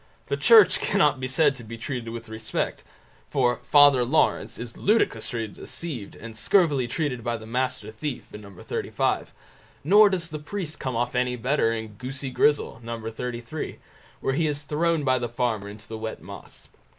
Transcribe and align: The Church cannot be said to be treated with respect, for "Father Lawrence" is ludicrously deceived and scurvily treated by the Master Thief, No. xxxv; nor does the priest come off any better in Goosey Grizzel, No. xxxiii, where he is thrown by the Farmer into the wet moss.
The 0.29 0.35
Church 0.35 0.79
cannot 0.79 1.19
be 1.19 1.27
said 1.27 1.53
to 1.53 1.63
be 1.63 1.77
treated 1.77 2.09
with 2.09 2.27
respect, 2.27 2.83
for 3.29 3.57
"Father 3.57 4.03
Lawrence" 4.03 4.57
is 4.57 4.75
ludicrously 4.75 5.47
deceived 5.47 6.15
and 6.15 6.35
scurvily 6.35 6.87
treated 6.87 7.23
by 7.23 7.37
the 7.37 7.45
Master 7.45 7.91
Thief, 7.91 8.25
No. 8.33 8.49
xxxv; 8.49 9.27
nor 9.83 10.09
does 10.09 10.29
the 10.29 10.39
priest 10.39 10.79
come 10.79 10.95
off 10.95 11.13
any 11.13 11.35
better 11.35 11.71
in 11.71 11.89
Goosey 11.99 12.31
Grizzel, 12.31 12.79
No. 12.81 12.97
xxxiii, 12.97 13.77
where 14.21 14.33
he 14.33 14.47
is 14.47 14.63
thrown 14.63 15.03
by 15.03 15.19
the 15.19 15.29
Farmer 15.29 15.69
into 15.69 15.87
the 15.87 15.99
wet 15.99 16.19
moss. 16.19 16.67